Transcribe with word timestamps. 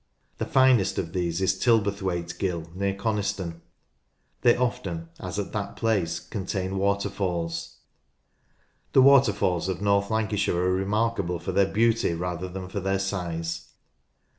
The 0.39 0.47
finest 0.47 0.97
of 0.97 1.13
these 1.13 1.41
is 1.41 1.59
Tilberthwaite 1.59 2.39
Gill 2.39 2.65
near 2.73 2.95
Coniston. 2.95 3.61
They 4.41 4.55
often, 4.55 5.09
as 5.19 5.37
at 5.37 5.51
that 5.51 5.75
place, 5.75 6.19
contain 6.19 6.79
waterfalls. 6.79 7.75
The 8.93 9.03
waterfalls 9.03 9.69
of 9.69 9.75
5 9.75 9.79
2 9.81 9.81
68 9.81 9.85
NORTH 9.85 10.09
LANCASHIRE 10.09 10.53
North 10.55 10.59
Lancashire 10.59 10.71
are 10.71 10.73
remarkable 10.75 11.37
for 11.37 11.51
their 11.51 11.71
beauty 11.71 12.15
rather 12.15 12.49
than 12.49 12.67
for 12.67 12.79
their 12.79 12.97
size. 12.97 13.73